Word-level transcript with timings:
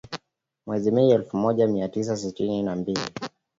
Mwezi 0.65 0.91
Mei 0.91 1.11
elfu 1.11 1.37
moja 1.37 1.67
mia 1.67 1.87
tisa 1.89 2.17
sitini 2.17 2.63
na 2.63 2.75
mbili 2.75 3.01